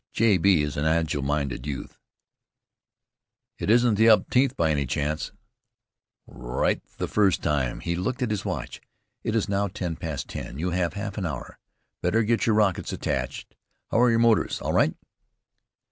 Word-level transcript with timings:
J. 0.13 0.39
B. 0.39 0.63
is 0.63 0.77
an 0.77 0.85
agile 0.85 1.21
minded 1.21 1.67
youth. 1.67 1.99
"It 3.59 3.69
isn't 3.69 3.93
the 3.99 4.07
umteenth 4.07 4.57
by 4.57 4.71
any 4.71 4.87
chance?" 4.87 5.31
"Right 6.25 6.81
the 6.97 7.07
first 7.07 7.43
time." 7.43 7.81
He 7.81 7.93
looked 7.95 8.23
at 8.23 8.31
his 8.31 8.43
watch. 8.43 8.81
"It 9.23 9.35
is 9.35 9.47
now 9.47 9.67
ten 9.67 9.95
past 9.95 10.27
ten. 10.27 10.57
You 10.57 10.71
have 10.71 10.93
half 10.93 11.19
an 11.19 11.27
hour. 11.27 11.59
Better 12.01 12.23
get 12.23 12.47
your 12.47 12.55
rockets 12.55 12.91
attached. 12.91 13.53
How 13.91 13.99
are 13.99 14.09
your 14.09 14.17
motors 14.17 14.59
all 14.59 14.73
right?" 14.73 14.95